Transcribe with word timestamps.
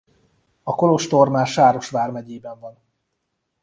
A 0.63 0.75
kolostor 0.75 1.29
már 1.29 1.47
Sáros 1.47 1.89
vgyében 2.07 2.59
van. 2.59 2.77